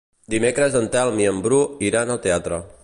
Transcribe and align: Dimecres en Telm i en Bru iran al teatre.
Dimecres 0.35 0.77
en 0.79 0.87
Telm 0.95 1.21
i 1.25 1.29
en 1.33 1.45
Bru 1.47 1.61
iran 1.91 2.15
al 2.17 2.23
teatre. 2.29 2.63